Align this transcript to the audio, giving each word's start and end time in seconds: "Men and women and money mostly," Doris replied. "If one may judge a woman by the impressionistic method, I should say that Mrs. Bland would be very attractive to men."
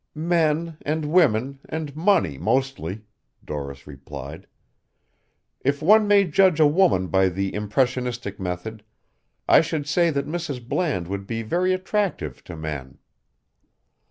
"Men 0.15 0.77
and 0.81 1.05
women 1.11 1.59
and 1.69 1.95
money 1.95 2.39
mostly," 2.39 3.03
Doris 3.45 3.85
replied. 3.85 4.47
"If 5.59 5.79
one 5.83 6.07
may 6.07 6.23
judge 6.23 6.59
a 6.59 6.65
woman 6.65 7.05
by 7.05 7.29
the 7.29 7.53
impressionistic 7.53 8.39
method, 8.39 8.83
I 9.47 9.61
should 9.61 9.87
say 9.87 10.09
that 10.09 10.25
Mrs. 10.25 10.67
Bland 10.67 11.07
would 11.07 11.27
be 11.27 11.43
very 11.43 11.71
attractive 11.71 12.43
to 12.45 12.55
men." 12.57 12.97